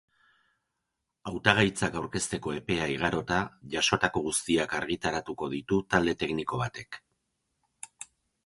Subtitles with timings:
[1.31, 3.37] Hautagaitzak aurkezteko epea igarota,
[3.75, 7.03] jasotako guztiak argitaratuko ditu talde tekniko batek.